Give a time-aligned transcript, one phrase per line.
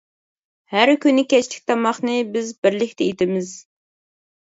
[0.75, 3.53] ھەر كۈنى كەچلىك تاماقنى بىز بىرلىكتە ئېتىمىز.